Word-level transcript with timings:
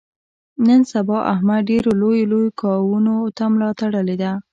نن 0.67 0.81
سبا 0.91 1.17
احمد 1.33 1.61
ډېرو 1.69 1.91
لویو 2.01 2.29
لویو 2.31 2.55
کاونو 2.61 3.15
ته 3.37 3.43
ملا 3.51 3.69
تړلې 3.79 4.15
ده. 4.21 4.31